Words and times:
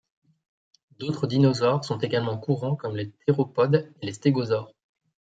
D'autres 0.97 1.27
dinosaures 1.27 1.85
sont 1.85 1.99
également 1.99 2.35
courants 2.39 2.75
comme 2.75 2.95
les 2.95 3.11
théropodes 3.27 3.93
et 4.01 4.05
les 4.07 4.13
stégosaures. 4.13 4.73